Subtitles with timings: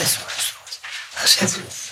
[0.00, 0.80] is goed.
[1.14, 1.89] Dat is goed.